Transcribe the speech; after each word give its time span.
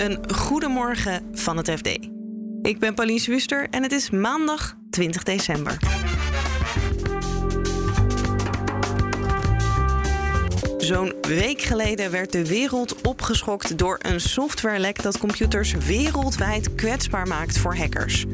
Een 0.00 0.18
goedemorgen 0.34 1.22
van 1.32 1.56
het 1.56 1.70
FD. 1.70 1.86
Ik 2.62 2.78
ben 2.78 2.94
Pauline 2.94 3.18
Swuster 3.18 3.66
en 3.70 3.82
het 3.82 3.92
is 3.92 4.10
maandag 4.10 4.76
20 4.90 5.22
december. 5.22 5.78
Zo'n 10.78 11.14
week 11.22 11.60
geleden 11.60 12.10
werd 12.10 12.32
de 12.32 12.46
wereld 12.46 13.00
opgeschokt 13.00 13.78
door 13.78 13.98
een 14.02 14.20
softwarelek 14.20 15.02
dat 15.02 15.18
computers 15.18 15.72
wereldwijd 15.72 16.74
kwetsbaar 16.74 17.26
maakt 17.26 17.58
voor 17.58 17.76
hackers. 17.76 18.24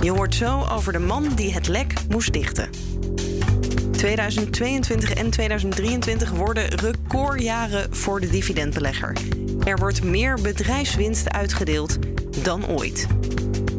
Je 0.00 0.10
hoort 0.10 0.34
zo 0.34 0.66
over 0.70 0.92
de 0.92 0.98
man 0.98 1.34
die 1.34 1.52
het 1.52 1.68
lek 1.68 1.94
moest 2.08 2.32
dichten. 2.32 2.70
2022 3.90 5.12
en 5.12 5.30
2023 5.30 6.30
worden 6.30 6.68
recordjaren 6.68 7.94
voor 7.94 8.20
de 8.20 8.28
dividendbelegger. 8.28 9.41
Er 9.64 9.78
wordt 9.78 10.04
meer 10.04 10.38
bedrijfswinst 10.42 11.30
uitgedeeld 11.30 11.98
dan 12.42 12.66
ooit. 12.66 13.06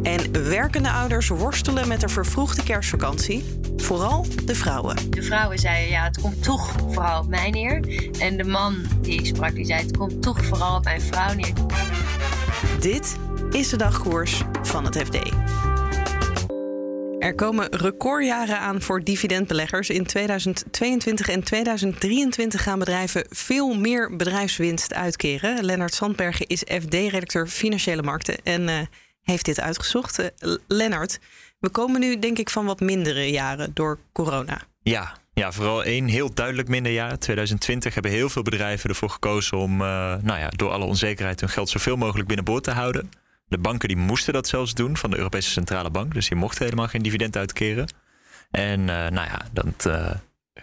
En 0.03 0.49
werkende 0.49 0.91
ouders 0.91 1.27
worstelen 1.27 1.87
met 1.87 2.03
een 2.03 2.09
vervroegde 2.09 2.63
kerstvakantie. 2.63 3.43
Vooral 3.77 4.25
de 4.45 4.55
vrouwen. 4.55 5.11
De 5.11 5.23
vrouwen 5.23 5.59
zeiden 5.59 5.89
ja, 5.89 6.03
het 6.03 6.21
komt 6.21 6.43
toch 6.43 6.75
vooral 6.91 7.21
op 7.21 7.27
mij 7.27 7.49
neer. 7.49 7.79
En 8.19 8.37
de 8.37 8.43
man 8.43 8.75
die 9.01 9.19
ik 9.19 9.25
sprak, 9.25 9.55
die 9.55 9.65
zei 9.65 9.81
het 9.81 9.97
komt 9.97 10.21
toch 10.21 10.45
vooral 10.45 10.75
op 10.75 10.83
mijn 10.83 11.01
vrouw 11.01 11.33
neer. 11.33 11.53
Dit 12.79 13.15
is 13.51 13.69
de 13.69 13.77
dagkoers 13.77 14.43
van 14.61 14.85
het 14.85 14.97
FD. 14.97 15.19
Er 17.23 17.35
komen 17.35 17.67
recordjaren 17.75 18.59
aan 18.59 18.81
voor 18.81 19.03
dividendbeleggers. 19.03 19.89
In 19.89 20.05
2022 20.05 21.29
en 21.29 21.43
2023 21.43 22.63
gaan 22.63 22.79
bedrijven 22.79 23.25
veel 23.29 23.73
meer 23.73 24.15
bedrijfswinst 24.15 24.93
uitkeren. 24.93 25.63
Lennart 25.63 25.93
Sandbergen 25.93 26.47
is 26.47 26.59
FD-redacteur 26.59 27.47
Financiële 27.47 28.01
Markten 28.01 28.35
en 28.43 28.61
uh, 28.61 28.79
heeft 29.21 29.45
dit 29.45 29.59
uitgezocht. 29.59 30.19
Uh, 30.19 30.55
Lennart, 30.67 31.19
we 31.59 31.69
komen 31.69 31.99
nu 31.99 32.19
denk 32.19 32.37
ik 32.37 32.49
van 32.49 32.65
wat 32.65 32.79
mindere 32.79 33.31
jaren 33.31 33.71
door 33.73 33.99
corona. 34.13 34.61
Ja, 34.81 35.17
ja, 35.33 35.51
vooral 35.51 35.83
één 35.83 36.05
heel 36.05 36.33
duidelijk 36.33 36.67
minder 36.67 36.91
jaar. 36.91 37.19
2020 37.19 37.93
hebben 37.93 38.11
heel 38.11 38.29
veel 38.29 38.43
bedrijven 38.43 38.89
ervoor 38.89 39.09
gekozen 39.09 39.57
om 39.57 39.73
uh, 39.81 39.87
nou 40.21 40.39
ja, 40.39 40.49
door 40.49 40.71
alle 40.71 40.85
onzekerheid 40.85 41.39
hun 41.39 41.49
geld 41.49 41.69
zoveel 41.69 41.95
mogelijk 41.95 42.27
binnenboord 42.27 42.63
te 42.63 42.71
houden. 42.71 43.09
De 43.53 43.59
banken 43.59 43.87
die 43.87 43.97
moesten 43.97 44.33
dat 44.33 44.47
zelfs 44.47 44.73
doen 44.73 44.97
van 44.97 45.09
de 45.09 45.17
Europese 45.17 45.49
Centrale 45.49 45.89
Bank. 45.89 46.13
Dus 46.13 46.27
die 46.27 46.37
mochten 46.37 46.63
helemaal 46.63 46.87
geen 46.87 47.01
dividend 47.01 47.37
uitkeren. 47.37 47.93
En 48.51 48.79
uh, 48.79 48.87
nou 48.87 49.13
ja, 49.13 49.41
dat 49.51 49.85
uh, 49.87 50.11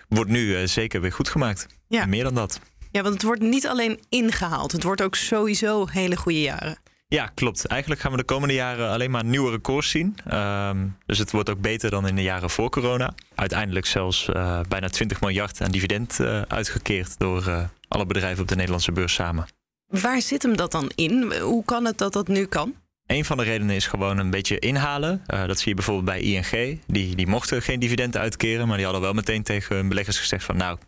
wordt 0.08 0.30
nu 0.30 0.58
uh, 0.58 0.66
zeker 0.66 1.00
weer 1.00 1.12
goed 1.12 1.28
gemaakt. 1.28 1.66
Ja. 1.88 2.06
Meer 2.06 2.24
dan 2.24 2.34
dat. 2.34 2.60
Ja, 2.90 3.02
want 3.02 3.14
het 3.14 3.22
wordt 3.22 3.42
niet 3.42 3.66
alleen 3.66 4.00
ingehaald. 4.08 4.72
Het 4.72 4.82
wordt 4.82 5.02
ook 5.02 5.14
sowieso 5.14 5.86
hele 5.86 6.16
goede 6.16 6.40
jaren. 6.40 6.78
Ja, 7.08 7.26
klopt. 7.34 7.66
Eigenlijk 7.66 8.00
gaan 8.00 8.10
we 8.10 8.16
de 8.16 8.24
komende 8.24 8.54
jaren 8.54 8.90
alleen 8.90 9.10
maar 9.10 9.24
nieuwe 9.24 9.50
records 9.50 9.90
zien. 9.90 10.16
Um, 10.34 10.96
dus 11.06 11.18
het 11.18 11.30
wordt 11.30 11.50
ook 11.50 11.60
beter 11.60 11.90
dan 11.90 12.06
in 12.06 12.16
de 12.16 12.22
jaren 12.22 12.50
voor 12.50 12.70
corona. 12.70 13.14
Uiteindelijk 13.34 13.86
zelfs 13.86 14.28
uh, 14.28 14.60
bijna 14.68 14.88
20 14.88 15.20
miljard 15.20 15.60
aan 15.60 15.70
dividend 15.70 16.18
uh, 16.20 16.42
uitgekeerd 16.42 17.18
door 17.18 17.48
uh, 17.48 17.64
alle 17.88 18.06
bedrijven 18.06 18.42
op 18.42 18.48
de 18.48 18.54
Nederlandse 18.54 18.92
beurs 18.92 19.14
samen. 19.14 19.46
Waar 19.86 20.22
zit 20.22 20.42
hem 20.42 20.56
dat 20.56 20.72
dan 20.72 20.90
in? 20.94 21.32
Hoe 21.32 21.64
kan 21.64 21.84
het 21.84 21.98
dat 21.98 22.12
dat 22.12 22.28
nu 22.28 22.46
kan? 22.46 22.74
Een 23.10 23.24
van 23.24 23.36
de 23.36 23.42
redenen 23.42 23.76
is 23.76 23.86
gewoon 23.86 24.18
een 24.18 24.30
beetje 24.30 24.58
inhalen. 24.58 25.22
Uh, 25.34 25.46
dat 25.46 25.58
zie 25.58 25.68
je 25.68 25.74
bijvoorbeeld 25.74 26.06
bij 26.06 26.20
ING. 26.20 26.80
Die, 26.86 27.14
die 27.14 27.26
mochten 27.26 27.62
geen 27.62 27.80
dividend 27.80 28.16
uitkeren, 28.16 28.66
maar 28.66 28.76
die 28.76 28.84
hadden 28.84 29.02
wel 29.02 29.12
meteen 29.12 29.42
tegen 29.42 29.76
hun 29.76 29.88
beleggers 29.88 30.18
gezegd 30.18 30.44
van 30.44 30.56
nou, 30.56 30.78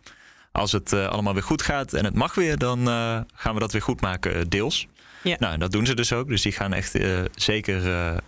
als 0.51 0.71
het 0.71 0.91
uh, 0.91 1.07
allemaal 1.07 1.33
weer 1.33 1.43
goed 1.43 1.61
gaat 1.61 1.93
en 1.93 2.05
het 2.05 2.13
mag 2.13 2.35
weer, 2.35 2.57
dan 2.57 2.79
uh, 2.79 3.19
gaan 3.33 3.53
we 3.53 3.59
dat 3.59 3.71
weer 3.71 3.81
goed 3.81 4.01
maken, 4.01 4.49
deels. 4.49 4.87
Ja. 5.23 5.35
Nou, 5.39 5.53
en 5.53 5.59
dat 5.59 5.71
doen 5.71 5.85
ze 5.85 5.95
dus 5.95 6.13
ook. 6.13 6.27
Dus 6.27 6.41
die 6.41 6.51
gaan 6.51 6.73
echt 6.73 6.97
zeker 7.35 7.81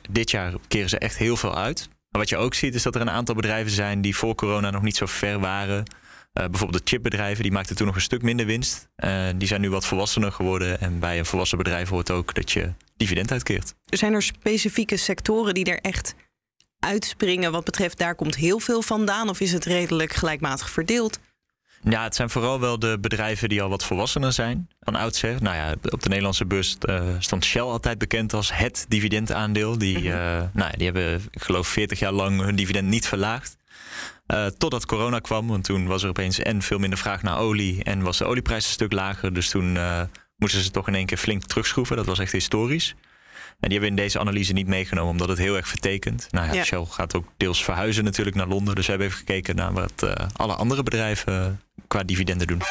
dit 0.09 0.31
jaar 0.31 0.53
keren 0.67 0.89
ze 0.89 0.97
echt 0.97 1.17
heel 1.17 1.37
veel 1.37 1.57
uit. 1.57 1.89
Maar 2.09 2.21
wat 2.21 2.29
je 2.29 2.37
ook 2.37 2.53
ziet 2.53 2.75
is 2.75 2.83
dat 2.83 2.95
er 2.95 3.01
een 3.01 3.09
aantal 3.09 3.35
bedrijven 3.35 3.71
zijn 3.71 4.01
die 4.01 4.15
voor 4.15 4.35
corona 4.35 4.69
nog 4.69 4.81
niet 4.81 4.95
zo 4.95 5.05
ver 5.05 5.39
waren. 5.39 5.83
Bijvoorbeeld 6.33 6.85
de 6.85 6.89
chipbedrijven, 6.89 7.43
die 7.43 7.51
maakten 7.51 7.75
toen 7.75 7.85
nog 7.85 7.95
een 7.95 8.01
stuk 8.01 8.21
minder 8.21 8.45
winst. 8.45 8.87
Die 9.35 9.47
zijn 9.47 9.61
nu 9.61 9.69
wat 9.69 9.85
volwassener 9.85 10.31
geworden. 10.31 10.79
En 10.79 10.99
bij 10.99 11.19
een 11.19 11.25
volwassen 11.25 11.57
bedrijf 11.57 11.89
hoort 11.89 12.11
ook 12.11 12.33
dat 12.33 12.51
je 12.51 12.71
dividend 12.97 13.31
uitkeert. 13.31 13.73
Zijn 13.85 14.13
er 14.13 14.23
specifieke 14.23 14.97
sectoren 14.97 15.53
die 15.53 15.65
er 15.65 15.79
echt 15.81 16.15
uitspringen 16.79 17.51
wat 17.51 17.63
betreft 17.63 17.97
daar 17.97 18.15
komt 18.15 18.35
heel 18.35 18.59
veel 18.59 18.81
vandaan? 18.81 19.29
Of 19.29 19.39
is 19.39 19.51
het 19.51 19.65
redelijk 19.65 20.13
gelijkmatig 20.13 20.69
verdeeld? 20.69 21.19
Ja, 21.89 22.03
het 22.03 22.15
zijn 22.15 22.29
vooral 22.29 22.59
wel 22.59 22.79
de 22.79 22.97
bedrijven 23.01 23.49
die 23.49 23.61
al 23.61 23.69
wat 23.69 23.83
volwassener 23.83 24.33
zijn 24.33 24.69
van 24.79 24.95
oudsher. 24.95 25.41
Nou 25.41 25.55
ja, 25.55 25.73
op 25.89 26.01
de 26.01 26.09
Nederlandse 26.09 26.45
beurs 26.45 26.77
uh, 26.81 27.03
stond 27.19 27.45
Shell 27.45 27.61
altijd 27.61 27.97
bekend 27.97 28.33
als 28.33 28.53
het 28.53 28.85
dividendaandeel. 28.87 29.77
Die, 29.77 30.01
uh, 30.01 30.41
nou, 30.53 30.77
die 30.77 30.85
hebben, 30.85 31.21
ik 31.31 31.43
geloof, 31.43 31.67
40 31.67 31.99
jaar 31.99 32.11
lang 32.11 32.41
hun 32.41 32.55
dividend 32.55 32.87
niet 32.87 33.07
verlaagd. 33.07 33.57
Uh, 34.27 34.45
totdat 34.45 34.85
corona 34.85 35.19
kwam, 35.19 35.47
want 35.47 35.63
toen 35.63 35.87
was 35.87 36.03
er 36.03 36.09
opeens 36.09 36.39
en 36.39 36.61
veel 36.61 36.79
minder 36.79 36.99
vraag 36.99 37.21
naar 37.21 37.37
olie 37.37 37.83
en 37.83 38.01
was 38.01 38.17
de 38.17 38.25
olieprijs 38.25 38.65
een 38.65 38.71
stuk 38.71 38.91
lager. 38.91 39.33
Dus 39.33 39.49
toen 39.49 39.77
moesten 40.45 40.63
ze 40.63 40.71
toch 40.71 40.87
in 40.87 40.95
één 40.95 41.05
keer 41.05 41.17
flink 41.17 41.43
terugschroeven. 41.43 41.95
Dat 41.95 42.05
was 42.05 42.19
echt 42.19 42.31
historisch. 42.31 42.95
En 43.59 43.69
die 43.69 43.71
hebben 43.79 43.79
we 43.79 43.87
in 43.87 44.03
deze 44.03 44.19
analyse 44.19 44.53
niet 44.53 44.67
meegenomen, 44.67 45.11
omdat 45.11 45.27
het 45.27 45.37
heel 45.37 45.55
erg 45.55 45.67
vertekent. 45.67 46.27
Nou 46.29 46.47
ja, 46.47 46.53
ja. 46.53 46.63
Shell 46.63 46.85
gaat 46.89 47.15
ook 47.15 47.25
deels 47.37 47.63
verhuizen 47.63 48.03
natuurlijk 48.03 48.35
naar 48.35 48.47
Londen. 48.47 48.75
Dus 48.75 48.85
we 48.85 48.89
hebben 48.89 49.07
even 49.07 49.19
gekeken 49.19 49.55
naar 49.55 49.73
wat 49.73 50.03
uh, 50.03 50.11
alle 50.35 50.53
andere 50.53 50.83
bedrijven 50.83 51.61
qua 51.87 52.03
dividenden 52.03 52.47
doen. 52.47 52.61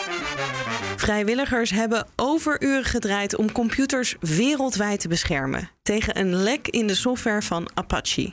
Vrijwilligers 0.96 1.70
hebben 1.70 2.06
overuren 2.16 2.84
gedraaid 2.84 3.36
om 3.36 3.52
computers 3.52 4.16
wereldwijd 4.20 5.00
te 5.00 5.08
beschermen 5.08 5.70
tegen 5.82 6.18
een 6.18 6.34
lek 6.34 6.68
in 6.68 6.86
de 6.86 6.94
software 6.94 7.42
van 7.42 7.70
Apache. 7.74 8.32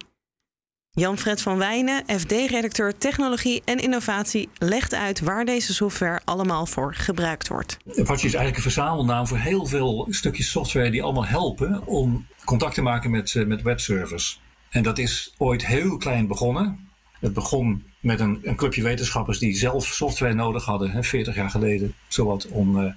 Jan-Fred 0.93 1.41
van 1.41 1.57
Wijnen, 1.57 2.03
FD-redacteur 2.07 2.97
Technologie 2.97 3.61
en 3.65 3.77
Innovatie, 3.77 4.49
legt 4.57 4.93
uit 4.93 5.19
waar 5.19 5.45
deze 5.45 5.73
software 5.73 6.21
allemaal 6.25 6.65
voor 6.65 6.93
gebruikt 6.95 7.47
wordt. 7.47 7.77
Apache 7.87 8.13
is 8.13 8.33
eigenlijk 8.33 8.55
een 8.55 8.61
verzamelnaam 8.61 9.27
voor 9.27 9.37
heel 9.37 9.65
veel 9.65 10.07
stukjes 10.09 10.51
software 10.51 10.91
die 10.91 11.03
allemaal 11.03 11.25
helpen 11.25 11.85
om 11.85 12.25
contact 12.45 12.73
te 12.73 12.81
maken 12.81 13.11
met, 13.11 13.43
met 13.47 13.61
webservers. 13.61 14.41
En 14.69 14.83
dat 14.83 14.97
is 14.97 15.33
ooit 15.37 15.65
heel 15.65 15.97
klein 15.97 16.27
begonnen. 16.27 16.89
Het 17.19 17.33
begon 17.33 17.83
met 17.99 18.19
een, 18.19 18.39
een 18.43 18.55
clubje 18.55 18.83
wetenschappers 18.83 19.39
die 19.39 19.55
zelf 19.55 19.85
software 19.85 20.33
nodig 20.33 20.65
hadden, 20.65 20.91
hè, 20.91 21.03
40 21.03 21.35
jaar 21.35 21.49
geleden, 21.49 21.93
zowat 22.07 22.47
om. 22.47 22.77
Uh, 22.77 22.93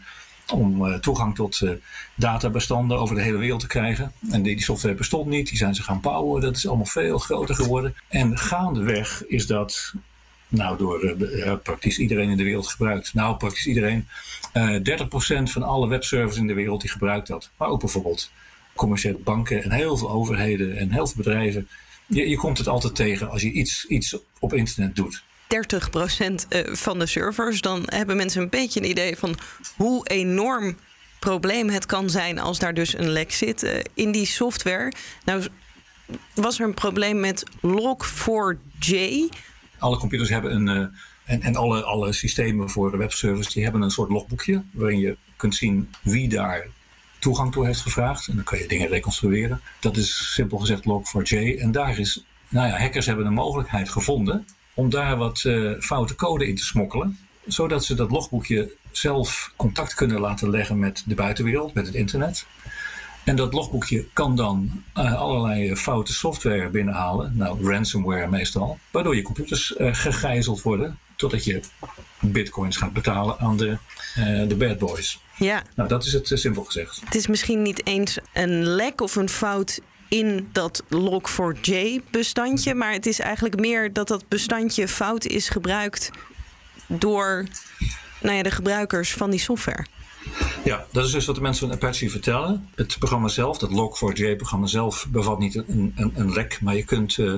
om 0.52 0.86
uh, 0.86 0.94
toegang 0.94 1.34
tot 1.34 1.60
uh, 1.60 1.70
databestanden 2.14 2.98
over 2.98 3.14
de 3.14 3.22
hele 3.22 3.38
wereld 3.38 3.60
te 3.60 3.66
krijgen. 3.66 4.12
En 4.30 4.42
die, 4.42 4.54
die, 4.54 4.64
software 4.64 4.94
bestond 4.94 5.26
niet, 5.26 5.48
die 5.48 5.56
zijn 5.56 5.74
ze 5.74 5.82
gaan 5.82 6.00
bouwen. 6.00 6.40
Dat 6.40 6.56
is 6.56 6.66
allemaal 6.66 6.86
veel 6.86 7.18
groter 7.18 7.54
geworden. 7.54 7.94
En 8.08 8.38
gaandeweg 8.38 9.24
is 9.26 9.46
dat 9.46 9.94
nou, 10.48 10.78
door 10.78 11.16
uh, 11.18 11.52
praktisch 11.62 11.98
iedereen 11.98 12.30
in 12.30 12.36
de 12.36 12.44
wereld 12.44 12.68
gebruikt. 12.68 13.14
Nou, 13.14 13.36
praktisch 13.36 13.66
iedereen. 13.66 14.08
30% 14.52 15.42
van 15.42 15.62
alle 15.62 15.88
webservers 15.88 16.36
in 16.36 16.46
de 16.46 16.54
wereld 16.54 16.80
die 16.80 16.90
gebruikt 16.90 17.26
dat. 17.26 17.50
Maar 17.56 17.68
ook 17.68 17.80
bijvoorbeeld 17.80 18.30
commerciële 18.74 19.18
banken 19.18 19.62
en 19.62 19.70
heel 19.70 19.96
veel 19.96 20.10
overheden 20.10 20.76
en 20.76 20.92
heel 20.92 21.06
veel 21.06 21.16
bedrijven. 21.16 21.68
Je, 22.06 22.28
je 22.28 22.36
komt 22.36 22.58
het 22.58 22.68
altijd 22.68 22.94
tegen 22.94 23.30
als 23.30 23.42
je 23.42 23.50
iets, 23.50 23.86
iets 23.86 24.16
op 24.38 24.54
internet 24.54 24.96
doet. 24.96 25.22
30% 25.44 26.62
van 26.72 26.98
de 26.98 27.06
servers, 27.06 27.60
dan 27.60 27.82
hebben 27.86 28.16
mensen 28.16 28.42
een 28.42 28.48
beetje 28.48 28.80
een 28.80 28.90
idee 28.90 29.16
van 29.16 29.36
hoe 29.76 30.06
enorm 30.06 30.76
probleem 31.18 31.68
het 31.68 31.86
kan 31.86 32.10
zijn 32.10 32.38
als 32.38 32.58
daar 32.58 32.74
dus 32.74 32.98
een 32.98 33.08
lek 33.08 33.32
zit 33.32 33.84
in 33.94 34.12
die 34.12 34.26
software. 34.26 34.92
Nou, 35.24 35.46
was 36.34 36.58
er 36.58 36.66
een 36.66 36.74
probleem 36.74 37.20
met 37.20 37.44
Log4j? 37.56 38.94
Alle 39.78 39.96
computers 39.96 40.28
hebben 40.28 40.54
een. 40.54 40.80
Uh, 40.80 40.86
en, 41.24 41.42
en 41.42 41.56
alle, 41.56 41.82
alle 41.82 42.12
systemen 42.12 42.70
voor 42.70 42.98
webservers 42.98 43.52
die 43.52 43.62
hebben 43.62 43.82
een 43.82 43.90
soort 43.90 44.10
logboekje 44.10 44.62
waarin 44.70 44.98
je 44.98 45.16
kunt 45.36 45.54
zien 45.54 45.90
wie 46.02 46.28
daar 46.28 46.66
toegang 47.18 47.52
toe 47.52 47.66
heeft 47.66 47.80
gevraagd. 47.80 48.28
En 48.28 48.34
dan 48.34 48.44
kan 48.44 48.58
je 48.58 48.68
dingen 48.68 48.88
reconstrueren. 48.88 49.60
Dat 49.80 49.96
is 49.96 50.32
simpel 50.32 50.58
gezegd 50.58 50.82
Log4j. 50.82 51.60
En 51.60 51.72
daar 51.72 51.98
is, 51.98 52.24
nou 52.48 52.68
ja, 52.68 52.78
hackers 52.78 53.06
hebben 53.06 53.26
een 53.26 53.32
mogelijkheid 53.32 53.88
gevonden 53.88 54.46
om 54.74 54.90
daar 54.90 55.16
wat 55.16 55.42
uh, 55.46 55.80
foute 55.80 56.14
code 56.14 56.48
in 56.48 56.56
te 56.56 56.64
smokkelen. 56.64 57.18
Zodat 57.46 57.84
ze 57.84 57.94
dat 57.94 58.10
logboekje 58.10 58.72
zelf 58.90 59.52
contact 59.56 59.94
kunnen 59.94 60.20
laten 60.20 60.50
leggen 60.50 60.78
met 60.78 61.02
de 61.06 61.14
buitenwereld, 61.14 61.74
met 61.74 61.86
het 61.86 61.94
internet. 61.94 62.46
En 63.24 63.36
dat 63.36 63.52
logboekje 63.52 64.06
kan 64.12 64.36
dan 64.36 64.82
uh, 64.98 65.14
allerlei 65.14 65.76
foute 65.76 66.12
software 66.12 66.68
binnenhalen, 66.68 67.36
nou 67.36 67.70
ransomware 67.70 68.28
meestal, 68.28 68.78
waardoor 68.90 69.16
je 69.16 69.22
computers 69.22 69.74
uh, 69.78 69.94
gegijzeld 69.94 70.62
worden 70.62 70.98
totdat 71.16 71.44
je 71.44 71.60
bitcoins 72.20 72.76
gaat 72.76 72.92
betalen 72.92 73.38
aan 73.38 73.56
de, 73.56 73.78
uh, 74.18 74.48
de 74.48 74.56
bad 74.56 74.78
boys. 74.78 75.20
Ja. 75.36 75.62
Nou, 75.74 75.88
dat 75.88 76.04
is 76.04 76.12
het 76.12 76.30
simpel 76.34 76.64
gezegd. 76.64 77.00
Het 77.04 77.14
is 77.14 77.26
misschien 77.26 77.62
niet 77.62 77.86
eens 77.86 78.18
een 78.32 78.62
lek 78.62 79.00
of 79.00 79.16
een 79.16 79.28
fout 79.28 79.80
in 80.14 80.48
dat 80.52 80.82
log4j-bestandje. 80.82 82.74
Maar 82.74 82.92
het 82.92 83.06
is 83.06 83.20
eigenlijk 83.20 83.60
meer 83.60 83.92
dat 83.92 84.08
dat 84.08 84.28
bestandje 84.28 84.88
fout 84.88 85.24
is 85.24 85.48
gebruikt 85.48 86.10
door 86.86 87.46
nou 88.20 88.36
ja, 88.36 88.42
de 88.42 88.50
gebruikers 88.50 89.12
van 89.12 89.30
die 89.30 89.40
software. 89.40 89.86
Ja, 90.64 90.86
dat 90.92 91.04
is 91.04 91.10
dus 91.10 91.26
wat 91.26 91.34
de 91.34 91.40
mensen 91.40 91.68
van 91.68 91.76
Apache 91.76 92.10
vertellen. 92.10 92.68
Het 92.74 92.98
programma 92.98 93.28
zelf, 93.28 93.60
het 93.60 93.70
Log4j-programma 93.70 94.66
zelf, 94.66 95.06
bevat 95.08 95.38
niet 95.38 95.54
een, 95.54 95.92
een, 95.96 96.12
een 96.14 96.32
lek, 96.32 96.58
maar 96.60 96.76
je 96.76 96.84
kunt 96.84 97.16
uh, 97.16 97.34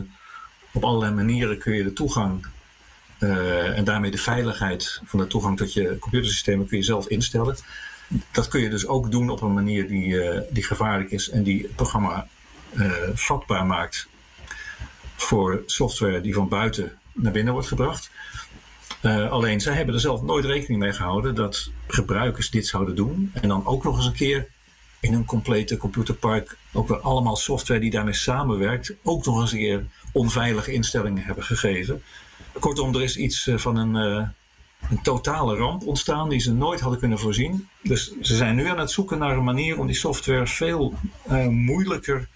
op 0.73 0.84
allerlei 0.84 1.14
manieren 1.14 1.58
kun 1.58 1.75
je 1.75 1.82
de 1.82 1.93
toegang 1.93 2.46
uh, 3.19 3.78
en 3.78 3.84
daarmee 3.84 4.11
de 4.11 4.19
veiligheid 4.19 5.00
van 5.05 5.19
de 5.19 5.26
toegang 5.26 5.56
tot 5.56 5.73
je 5.73 5.96
computersystemen 5.99 6.67
kun 6.67 6.78
je 6.78 6.84
zelf 6.84 7.08
instellen. 7.08 7.56
Dat 8.32 8.49
kun 8.49 8.61
je 8.61 8.70
dus 8.70 8.87
ook 8.87 9.11
doen 9.11 9.31
op 9.31 9.40
een 9.43 9.55
manier 9.55 9.88
die, 9.88 10.06
uh, 10.06 10.40
die 10.50 10.62
gevaarlijk 10.62 11.11
is 11.11 11.31
en 11.31 11.43
die 11.43 11.62
het 11.62 11.75
programma 11.76 12.26
vatbaar 13.15 13.67
maakt 13.67 14.09
voor 15.17 15.63
software 15.67 16.21
die 16.21 16.35
van 16.35 16.49
buiten 16.49 16.99
naar 17.13 17.33
binnen 17.33 17.53
wordt 17.53 17.69
gebracht. 17.69 18.11
Uh, 19.03 19.31
alleen 19.31 19.61
zij 19.61 19.75
hebben 19.75 19.95
er 19.95 20.01
zelf 20.01 20.23
nooit 20.23 20.45
rekening 20.45 20.81
mee 20.81 20.93
gehouden 20.93 21.35
dat 21.35 21.71
gebruikers 21.87 22.51
dit 22.51 22.67
zouden 22.67 22.97
doen. 22.97 23.31
En 23.33 23.49
dan 23.49 23.67
ook 23.67 23.85
nog 23.85 23.97
eens 23.97 24.07
een 24.07 24.13
keer 24.13 24.49
in 25.01 25.15
een 25.15 25.25
complete 25.25 25.77
computerpark 25.77 26.57
ook 26.73 26.89
weer 26.89 27.01
allemaal 27.01 27.37
software 27.37 27.81
die 27.81 27.91
daarmee 27.91 28.15
samenwerkt, 28.15 28.95
ook 29.03 29.25
nog 29.25 29.41
eens 29.41 29.53
een 29.53 29.59
keer 29.59 29.85
onveilige 30.12 30.73
instellingen 30.73 31.25
hebben 31.25 31.45
gegeven. 31.45 32.03
Kortom, 32.59 32.95
er 32.95 33.03
is 33.03 33.17
iets 33.17 33.47
uh, 33.47 33.59
van 33.59 33.77
een, 33.77 33.95
uh, 33.95 34.29
een 34.91 35.03
totale 35.03 35.57
ramp 35.57 35.87
ontstaan 35.87 36.29
die 36.29 36.41
ze 36.41 36.53
nooit 36.53 36.81
hadden 36.81 36.99
kunnen 36.99 37.19
voorzien. 37.19 37.69
Dus 37.83 38.12
ze 38.21 38.37
zijn 38.37 38.57
nu 38.57 38.69
aan 38.69 38.79
het 38.79 38.91
zoeken 38.91 39.19
naar 39.19 39.37
een 39.37 39.45
manier 39.45 39.79
om 39.79 39.87
die 39.87 39.97
software 39.97 40.47
veel 40.47 40.95
moeilijker 41.49 42.29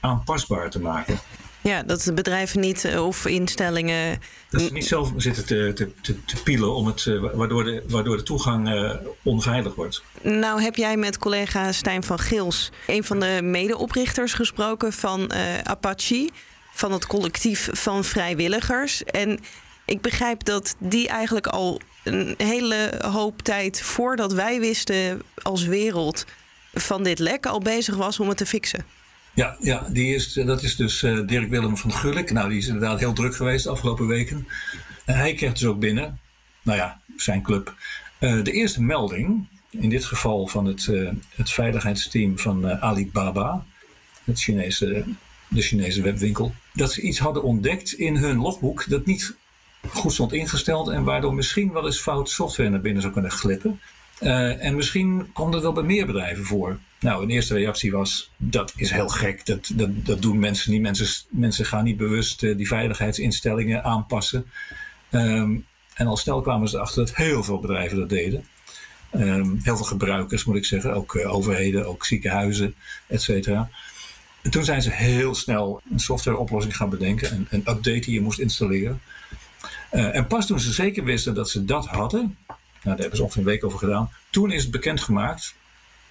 aanpasbaar 0.00 0.70
te 0.70 0.80
maken. 0.80 1.18
Ja, 1.62 1.82
dat 1.82 2.02
de 2.02 2.12
bedrijven 2.12 2.60
niet 2.60 2.84
eh, 2.84 3.06
of 3.06 3.26
instellingen. 3.26 4.20
Dat 4.50 4.60
ze 4.60 4.72
niet 4.72 4.86
zelf 4.86 5.12
zitten 5.16 5.46
te, 5.46 5.72
te, 5.74 5.92
te, 6.00 6.24
te 6.24 6.42
pielen 6.42 6.74
om 6.74 6.86
het, 6.86 7.06
eh, 7.06 7.34
waardoor, 7.34 7.64
de, 7.64 7.84
waardoor 7.88 8.16
de 8.16 8.22
toegang 8.22 8.68
uh, 8.68 8.94
onveilig 9.22 9.74
wordt. 9.74 10.02
Nou, 10.22 10.62
heb 10.62 10.76
jij 10.76 10.96
met 10.96 11.18
collega 11.18 11.72
Stijn 11.72 12.02
van 12.02 12.18
Gils, 12.18 12.70
een 12.86 13.04
van 13.04 13.20
de 13.20 13.40
medeoprichters, 13.42 14.32
gesproken 14.32 14.92
van 14.92 15.30
uh, 15.34 15.58
Apache, 15.58 16.30
van 16.72 16.92
het 16.92 17.06
collectief 17.06 17.68
van 17.72 18.04
vrijwilligers. 18.04 19.04
En 19.04 19.40
ik 19.84 20.00
begrijp 20.00 20.44
dat 20.44 20.74
die 20.78 21.08
eigenlijk 21.08 21.46
al 21.46 21.80
een 22.04 22.34
hele 22.36 23.00
hoop 23.04 23.42
tijd 23.42 23.82
voordat 23.82 24.32
wij 24.32 24.60
wisten 24.60 25.22
als 25.42 25.64
wereld 25.64 26.24
van 26.74 27.02
dit 27.02 27.18
lek 27.18 27.46
al 27.46 27.60
bezig 27.60 27.96
was 27.96 28.20
om 28.20 28.28
het 28.28 28.36
te 28.36 28.46
fixen. 28.46 28.84
Ja, 29.40 29.56
ja 29.60 29.86
die 29.92 30.14
is, 30.14 30.32
dat 30.32 30.62
is 30.62 30.76
dus 30.76 31.02
uh, 31.02 31.26
Dirk 31.26 31.48
Willem 31.48 31.76
van 31.76 31.92
Gulik. 31.92 32.30
Nou, 32.30 32.48
die 32.48 32.58
is 32.58 32.66
inderdaad 32.66 32.98
heel 32.98 33.12
druk 33.12 33.34
geweest 33.34 33.64
de 33.64 33.70
afgelopen 33.70 34.06
weken. 34.06 34.48
En 35.04 35.16
hij 35.16 35.34
kreeg 35.34 35.52
dus 35.52 35.64
ook 35.64 35.78
binnen, 35.78 36.20
nou 36.62 36.78
ja, 36.78 37.00
zijn 37.16 37.42
club, 37.42 37.74
uh, 38.18 38.44
de 38.44 38.52
eerste 38.52 38.82
melding. 38.82 39.48
In 39.70 39.88
dit 39.88 40.04
geval 40.04 40.46
van 40.46 40.64
het, 40.64 40.90
het 41.34 41.50
veiligheidsteam 41.50 42.38
van 42.38 42.80
Alibaba, 42.80 43.64
het 44.24 44.40
Chinese, 44.40 45.04
de 45.48 45.62
Chinese 45.62 46.02
webwinkel. 46.02 46.54
Dat 46.72 46.92
ze 46.92 47.00
iets 47.00 47.18
hadden 47.18 47.42
ontdekt 47.42 47.92
in 47.92 48.16
hun 48.16 48.36
logboek 48.36 48.88
dat 48.88 49.06
niet 49.06 49.34
goed 49.88 50.12
stond 50.12 50.32
ingesteld 50.32 50.88
en 50.88 51.04
waardoor 51.04 51.34
misschien 51.34 51.72
wel 51.72 51.86
eens 51.86 52.00
fout 52.00 52.30
software 52.30 52.70
naar 52.70 52.80
binnen 52.80 53.02
zou 53.02 53.12
kunnen 53.12 53.30
glippen. 53.30 53.80
En 54.58 54.74
misschien 54.74 55.30
komt 55.32 55.54
het 55.54 55.62
wel 55.62 55.72
bij 55.72 55.82
meer 55.82 56.06
bedrijven 56.06 56.44
voor. 56.44 56.78
Nou, 57.00 57.22
een 57.22 57.30
eerste 57.30 57.54
reactie 57.54 57.92
was: 57.92 58.30
dat 58.36 58.72
is 58.76 58.90
heel 58.90 59.08
gek. 59.08 59.46
Dat, 59.46 59.70
dat, 59.74 60.06
dat 60.06 60.22
doen 60.22 60.38
mensen 60.38 60.72
niet. 60.72 60.80
Mensen, 60.80 61.26
mensen 61.30 61.66
gaan 61.66 61.84
niet 61.84 61.96
bewust 61.96 62.42
uh, 62.42 62.56
die 62.56 62.66
veiligheidsinstellingen 62.66 63.84
aanpassen. 63.84 64.50
Um, 65.10 65.66
en 65.94 66.06
al 66.06 66.16
snel 66.16 66.40
kwamen 66.40 66.68
ze 66.68 66.76
erachter 66.76 67.04
dat 67.06 67.16
heel 67.16 67.42
veel 67.42 67.60
bedrijven 67.60 67.98
dat 67.98 68.08
deden. 68.08 68.44
Um, 69.14 69.60
heel 69.62 69.76
veel 69.76 69.86
gebruikers, 69.86 70.44
moet 70.44 70.56
ik 70.56 70.64
zeggen. 70.64 70.94
Ook 70.94 71.14
uh, 71.14 71.34
overheden, 71.34 71.86
ook 71.86 72.04
ziekenhuizen, 72.04 72.74
et 73.06 73.22
cetera. 73.22 73.70
En 74.42 74.50
toen 74.50 74.64
zijn 74.64 74.82
ze 74.82 74.90
heel 74.90 75.34
snel 75.34 75.82
een 75.90 76.00
softwareoplossing 76.00 76.76
gaan 76.76 76.90
bedenken. 76.90 77.32
Een, 77.32 77.46
een 77.50 77.60
update 77.60 78.00
die 78.00 78.14
je 78.14 78.20
moest 78.20 78.38
installeren. 78.38 79.00
en 79.90 80.26
pas 80.26 80.46
toen 80.46 80.60
ze 80.60 80.72
zeker 80.72 81.04
wisten 81.04 81.34
dat 81.34 81.50
ze 81.50 81.64
dat 81.64 81.86
hadden, 81.86 82.36
nou, 82.46 82.58
daar 82.82 82.98
hebben 82.98 83.16
ze 83.16 83.22
ongeveer 83.22 83.42
een 83.42 83.48
week 83.48 83.64
over 83.64 83.78
gedaan. 83.78 84.10
Toen 84.30 84.52
is 84.52 84.62
het 84.62 84.70
bekendgemaakt 84.70 85.54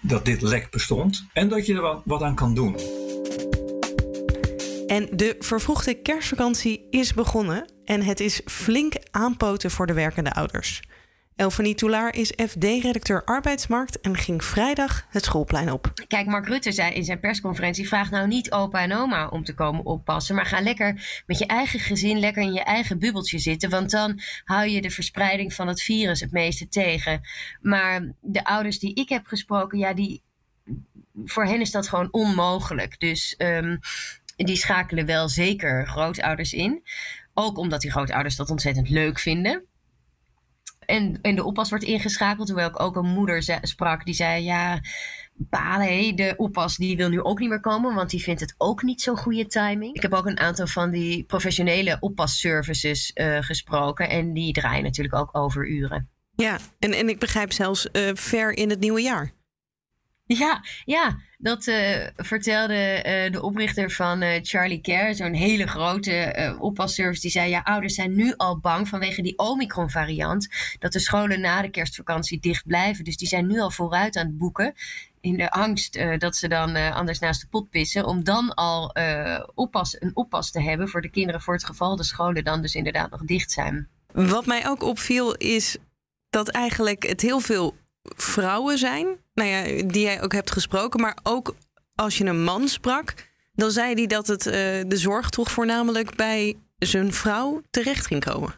dat 0.01 0.25
dit 0.25 0.41
lek 0.41 0.71
bestond 0.71 1.25
en 1.33 1.49
dat 1.49 1.65
je 1.65 1.73
er 1.73 2.01
wat, 2.05 2.21
aan 2.21 2.35
kan 2.35 2.55
doen. 2.55 2.75
En 4.87 5.07
de 5.11 5.35
vervroegde 5.39 6.01
kerstvakantie 6.01 6.87
is 6.89 7.13
begonnen 7.13 7.71
en 7.85 8.01
het 8.01 8.19
is 8.19 8.41
flink 8.45 8.93
aanpoten 9.11 9.71
voor 9.71 9.87
de 9.87 9.93
werkende 9.93 10.33
ouders. 10.33 10.81
Elfanie 11.39 11.75
Toulaar 11.75 12.15
is 12.15 12.33
FD-redacteur 12.47 13.23
arbeidsmarkt 13.23 14.01
en 14.01 14.17
ging 14.17 14.43
vrijdag 14.43 15.05
het 15.09 15.23
schoolplein 15.23 15.71
op. 15.71 15.91
Kijk, 16.07 16.25
Mark 16.25 16.47
Rutte 16.47 16.71
zei 16.71 16.93
in 16.93 17.03
zijn 17.03 17.19
persconferentie: 17.19 17.87
vraag 17.87 18.11
nou 18.11 18.27
niet 18.27 18.51
opa 18.51 18.81
en 18.81 18.93
oma 18.93 19.27
om 19.27 19.43
te 19.43 19.53
komen 19.53 19.85
oppassen, 19.85 20.35
maar 20.35 20.45
ga 20.45 20.61
lekker 20.61 21.23
met 21.25 21.37
je 21.37 21.45
eigen 21.45 21.79
gezin, 21.79 22.19
lekker 22.19 22.41
in 22.41 22.53
je 22.53 22.63
eigen 22.63 22.99
bubbeltje 22.99 23.39
zitten, 23.39 23.69
want 23.69 23.91
dan 23.91 24.19
hou 24.43 24.67
je 24.67 24.81
de 24.81 24.89
verspreiding 24.89 25.53
van 25.53 25.67
het 25.67 25.81
virus 25.81 26.19
het 26.19 26.31
meeste 26.31 26.67
tegen. 26.67 27.21
Maar 27.61 28.13
de 28.21 28.43
ouders 28.43 28.79
die 28.79 28.93
ik 28.93 29.09
heb 29.09 29.25
gesproken, 29.25 29.77
ja, 29.77 29.93
die, 29.93 30.21
voor 31.25 31.45
hen 31.45 31.61
is 31.61 31.71
dat 31.71 31.87
gewoon 31.87 32.07
onmogelijk. 32.11 32.99
Dus 32.99 33.35
um, 33.37 33.79
die 34.35 34.57
schakelen 34.57 35.05
wel 35.05 35.29
zeker 35.29 35.87
grootouders 35.87 36.53
in. 36.53 36.83
Ook 37.33 37.57
omdat 37.57 37.81
die 37.81 37.91
grootouders 37.91 38.35
dat 38.35 38.49
ontzettend 38.49 38.89
leuk 38.89 39.19
vinden 39.19 39.68
en, 40.89 41.19
en 41.21 41.35
de 41.35 41.43
oppas 41.43 41.69
wordt 41.69 41.85
ingeschakeld. 41.85 42.47
Terwijl 42.47 42.69
ik 42.69 42.79
ook 42.79 42.95
een 42.95 43.09
moeder 43.09 43.59
sprak 43.61 44.05
die 44.05 44.13
zei: 44.13 44.43
Ja, 44.43 44.81
balen, 45.33 46.15
de 46.15 46.33
oppas 46.37 46.77
die 46.77 46.97
wil 46.97 47.09
nu 47.09 47.21
ook 47.21 47.39
niet 47.39 47.49
meer 47.49 47.59
komen, 47.59 47.95
want 47.95 48.09
die 48.09 48.21
vindt 48.21 48.41
het 48.41 48.55
ook 48.57 48.81
niet 48.81 49.01
zo'n 49.01 49.17
goede 49.17 49.47
timing. 49.47 49.95
Ik 49.95 50.01
heb 50.01 50.13
ook 50.13 50.25
een 50.25 50.39
aantal 50.39 50.67
van 50.67 50.91
die 50.91 51.23
professionele 51.23 51.97
oppasservices 51.99 53.11
uh, 53.15 53.37
gesproken. 53.41 54.09
En 54.09 54.33
die 54.33 54.53
draaien 54.53 54.83
natuurlijk 54.83 55.15
ook 55.15 55.29
over 55.31 55.67
uren. 55.67 56.09
Ja, 56.35 56.57
en, 56.79 56.93
en 56.93 57.09
ik 57.09 57.19
begrijp 57.19 57.51
zelfs 57.51 57.87
uh, 57.91 58.09
ver 58.13 58.57
in 58.57 58.69
het 58.69 58.79
nieuwe 58.79 59.01
jaar. 59.01 59.31
Ja, 60.37 60.63
ja. 60.85 61.19
Dat 61.37 61.67
uh, 61.67 62.07
vertelde 62.15 63.03
uh, 63.25 63.31
de 63.31 63.41
oprichter 63.41 63.91
van 63.91 64.23
uh, 64.23 64.39
Charlie 64.41 64.81
Care, 64.81 65.13
zo'n 65.13 65.33
hele 65.33 65.67
grote 65.67 66.55
oppasservice. 66.59 67.21
Die 67.21 67.31
zei: 67.31 67.49
Ja, 67.49 67.61
ouders 67.63 67.93
zijn 67.93 68.15
nu 68.15 68.33
al 68.37 68.59
bang 68.59 68.87
vanwege 68.87 69.21
die 69.21 69.37
Omicron-variant. 69.37 70.47
Dat 70.79 70.91
de 70.91 70.99
scholen 70.99 71.41
na 71.41 71.61
de 71.61 71.69
kerstvakantie 71.69 72.39
dicht 72.39 72.65
blijven. 72.65 73.03
Dus 73.03 73.17
die 73.17 73.27
zijn 73.27 73.47
nu 73.47 73.59
al 73.59 73.71
vooruit 73.71 74.15
aan 74.15 74.25
het 74.25 74.37
boeken. 74.37 74.73
In 75.21 75.37
de 75.37 75.51
angst 75.51 75.99
dat 76.17 76.35
ze 76.35 76.47
dan 76.47 76.75
anders 76.75 77.19
naast 77.19 77.41
de 77.41 77.47
pot 77.47 77.69
pissen. 77.69 78.05
Om 78.05 78.23
dan 78.23 78.53
al 78.53 78.95
oppas, 79.55 80.01
een 80.01 80.15
oppas 80.15 80.51
te 80.51 80.61
hebben 80.61 80.89
voor 80.89 81.01
de 81.01 81.09
kinderen. 81.09 81.41
Voor 81.41 81.53
het 81.53 81.65
geval 81.65 81.95
de 81.95 82.03
scholen 82.03 82.43
dan 82.43 82.61
dus 82.61 82.75
inderdaad 82.75 83.11
nog 83.11 83.21
dicht 83.21 83.51
zijn. 83.51 83.87
Wat 84.11 84.45
mij 84.45 84.67
ook 84.67 84.83
opviel 84.83 85.35
is 85.35 85.77
dat 86.29 86.49
eigenlijk 86.49 87.03
het 87.07 87.21
heel 87.21 87.39
veel 87.39 87.75
vrouwen 88.15 88.77
zijn, 88.77 89.17
nou 89.39 89.49
ja, 89.49 89.83
die 89.83 90.01
jij 90.01 90.21
ook 90.21 90.33
hebt 90.33 90.51
gesproken, 90.51 91.01
maar 91.01 91.17
ook 91.23 91.55
als 91.95 92.17
je 92.17 92.25
een 92.25 92.43
man 92.43 92.67
sprak, 92.67 93.13
dan 93.53 93.71
zei 93.71 93.93
hij 93.93 94.07
dat 94.07 94.27
het 94.27 94.45
uh, 94.45 94.53
de 94.87 94.97
zorg 94.97 95.29
toch 95.29 95.51
voornamelijk 95.51 96.15
bij 96.15 96.57
zijn 96.77 97.13
vrouw 97.13 97.61
terecht 97.69 98.07
ging 98.07 98.23
komen. 98.23 98.53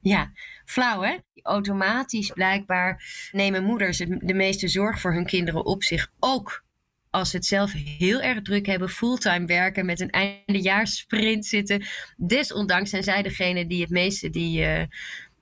Ja, 0.00 0.32
flauw 0.64 1.00
hè? 1.00 1.16
Automatisch 1.42 2.30
blijkbaar 2.30 3.02
nemen 3.32 3.64
moeders 3.64 3.98
de 3.98 4.34
meeste 4.34 4.68
zorg 4.68 5.00
voor 5.00 5.12
hun 5.12 5.26
kinderen 5.26 5.64
op 5.64 5.82
zich. 5.82 6.12
Ook 6.18 6.64
als 7.10 7.30
ze 7.30 7.36
het 7.36 7.46
zelf 7.46 7.72
heel 7.72 8.20
erg 8.20 8.42
druk 8.42 8.66
hebben, 8.66 8.88
fulltime 8.88 9.46
werken, 9.46 9.86
met 9.86 10.00
een 10.00 10.10
eindejaarssprint 10.10 11.46
zitten. 11.46 11.84
Desondanks 12.16 12.90
zijn 12.90 13.02
zij 13.02 13.22
degene 13.22 13.66
die 13.66 13.80
het 13.80 13.90
meeste 13.90 14.30
die, 14.30 14.60
uh, 14.60 14.82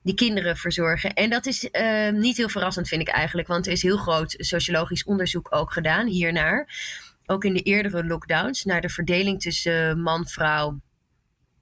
die 0.08 0.16
kinderen 0.16 0.56
verzorgen. 0.56 1.14
En 1.14 1.30
dat 1.30 1.46
is 1.46 1.68
uh, 1.72 2.10
niet 2.10 2.36
heel 2.36 2.48
verrassend, 2.48 2.88
vind 2.88 3.00
ik 3.00 3.08
eigenlijk. 3.08 3.48
Want 3.48 3.66
er 3.66 3.72
is 3.72 3.82
heel 3.82 3.96
groot 3.96 4.34
sociologisch 4.38 5.04
onderzoek 5.04 5.46
ook 5.50 5.72
gedaan 5.72 6.06
hiernaar. 6.06 6.68
Ook 7.26 7.44
in 7.44 7.54
de 7.54 7.62
eerdere 7.62 8.04
lockdowns, 8.04 8.64
naar 8.64 8.80
de 8.80 8.88
verdeling 8.88 9.40
tussen 9.40 10.00
man-vrouw 10.00 10.80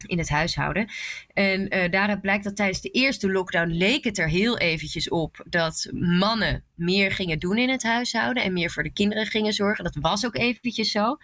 in 0.06 0.18
het 0.18 0.28
huishouden. 0.28 0.88
En 1.32 1.76
uh, 1.76 1.90
daaruit 1.90 2.20
blijkt 2.20 2.44
dat 2.44 2.56
tijdens 2.56 2.80
de 2.80 2.90
eerste 2.90 3.30
lockdown 3.30 3.70
leek 3.70 4.04
het 4.04 4.18
er 4.18 4.28
heel 4.28 4.58
eventjes 4.58 5.08
op 5.08 5.44
dat 5.48 5.88
mannen 5.92 6.64
meer 6.74 7.12
gingen 7.12 7.38
doen 7.38 7.58
in 7.58 7.70
het 7.70 7.82
huishouden 7.82 8.42
en 8.42 8.52
meer 8.52 8.70
voor 8.70 8.82
de 8.82 8.92
kinderen 8.92 9.26
gingen 9.26 9.52
zorgen. 9.52 9.84
Dat 9.84 9.96
was 10.00 10.26
ook 10.26 10.36
eventjes 10.36 10.90
zo. 10.90 11.16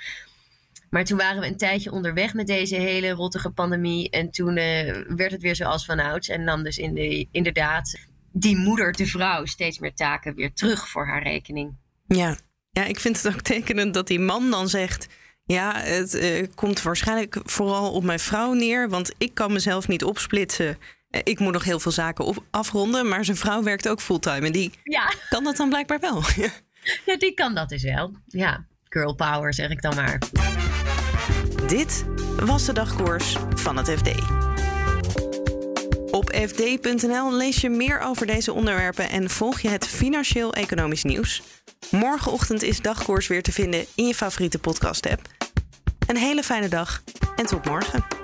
Maar 0.92 1.04
toen 1.04 1.18
waren 1.18 1.40
we 1.40 1.46
een 1.46 1.56
tijdje 1.56 1.92
onderweg 1.92 2.34
met 2.34 2.46
deze 2.46 2.76
hele 2.76 3.10
rottige 3.10 3.50
pandemie. 3.50 4.10
En 4.10 4.30
toen 4.30 4.56
uh, 4.56 5.02
werd 5.06 5.30
het 5.30 5.42
weer 5.42 5.56
zoals 5.56 5.84
vanouds. 5.84 6.28
En 6.28 6.44
nam 6.44 6.62
dus 6.62 6.78
in 6.78 6.94
de, 6.94 7.28
inderdaad 7.30 7.98
die 8.32 8.56
moeder, 8.56 8.92
de 8.92 9.06
vrouw, 9.06 9.44
steeds 9.44 9.78
meer 9.78 9.94
taken 9.94 10.34
weer 10.34 10.52
terug 10.52 10.88
voor 10.88 11.06
haar 11.06 11.22
rekening. 11.22 11.76
Ja, 12.06 12.36
ja 12.70 12.84
ik 12.84 13.00
vind 13.00 13.22
het 13.22 13.34
ook 13.34 13.40
tekenend 13.40 13.94
dat 13.94 14.06
die 14.06 14.20
man 14.20 14.50
dan 14.50 14.68
zegt. 14.68 15.06
Ja, 15.44 15.76
het 15.76 16.14
uh, 16.14 16.46
komt 16.54 16.82
waarschijnlijk 16.82 17.40
vooral 17.44 17.92
op 17.92 18.04
mijn 18.04 18.20
vrouw 18.20 18.52
neer. 18.52 18.88
Want 18.88 19.12
ik 19.18 19.34
kan 19.34 19.52
mezelf 19.52 19.88
niet 19.88 20.04
opsplitsen 20.04 20.78
ik 21.22 21.38
moet 21.38 21.52
nog 21.52 21.64
heel 21.64 21.80
veel 21.80 21.92
zaken 21.92 22.24
op, 22.24 22.44
afronden, 22.50 23.08
maar 23.08 23.24
zijn 23.24 23.36
vrouw 23.36 23.62
werkt 23.62 23.88
ook 23.88 24.00
fulltime. 24.00 24.46
En 24.46 24.52
die 24.52 24.72
Ja, 24.84 25.12
kan 25.28 25.44
dat 25.44 25.56
dan 25.56 25.68
blijkbaar 25.68 26.00
wel. 26.00 26.22
ja 27.06 27.16
die 27.16 27.34
kan 27.34 27.54
dat 27.54 27.68
dus 27.68 27.82
wel. 27.82 28.12
Ja, 28.26 28.66
girl 28.92 29.14
power 29.14 29.54
zeg 29.54 29.70
ik 29.70 29.82
dan 29.82 29.94
maar. 29.94 30.18
Dit 31.66 32.04
was 32.40 32.64
de 32.64 32.72
dagkoers 32.72 33.36
van 33.54 33.76
het 33.76 33.90
FD. 33.90 34.08
Op 36.10 36.32
fd.nl 36.34 37.32
lees 37.32 37.60
je 37.60 37.70
meer 37.70 38.00
over 38.00 38.26
deze 38.26 38.52
onderwerpen 38.52 39.10
en 39.10 39.30
volg 39.30 39.60
je 39.60 39.68
het 39.68 39.86
financieel-economisch 39.86 41.04
nieuws. 41.04 41.42
Morgenochtend 41.90 42.62
is 42.62 42.80
dagkoers 42.80 43.26
weer 43.26 43.42
te 43.42 43.52
vinden 43.52 43.86
in 43.94 44.06
je 44.06 44.14
favoriete 44.14 44.58
podcast-app. 44.58 45.20
Een 46.06 46.16
hele 46.16 46.42
fijne 46.42 46.68
dag 46.68 47.02
en 47.36 47.46
tot 47.46 47.64
morgen. 47.64 48.21